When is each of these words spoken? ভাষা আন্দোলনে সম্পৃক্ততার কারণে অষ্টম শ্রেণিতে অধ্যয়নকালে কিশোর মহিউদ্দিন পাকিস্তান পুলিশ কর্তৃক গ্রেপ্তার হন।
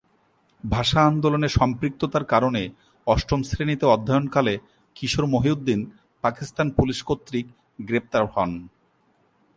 ভাষা 0.63 0.99
আন্দোলনে 1.05 1.49
সম্পৃক্ততার 1.57 2.25
কারণে 2.25 2.61
অষ্টম 3.07 3.39
শ্রেণিতে 3.43 3.85
অধ্যয়নকালে 3.85 4.53
কিশোর 4.95 5.25
মহিউদ্দিন 5.25 5.79
পাকিস্তান 6.23 6.67
পুলিশ 6.77 6.99
কর্তৃক 7.03 7.45
গ্রেপ্তার 7.79 8.23
হন। 8.33 8.51